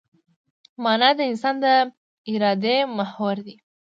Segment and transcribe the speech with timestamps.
[0.83, 1.65] مانا د انسان د
[2.31, 3.55] ارادې محور دی.